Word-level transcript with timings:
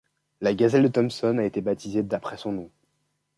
La 0.41 0.55
gazelle 0.55 0.81
de 0.81 0.87
Thomson 0.87 1.37
a 1.37 1.43
été 1.43 1.61
baptisée 1.61 2.01
d'après 2.01 2.35
son 2.35 2.51
nom. 2.53 2.71